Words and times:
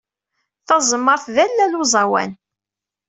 Tazemmaṛt 0.67 1.25
d 1.35 1.37
allal 1.45 1.67
n 1.71 1.79
uẓawan. 1.81 2.31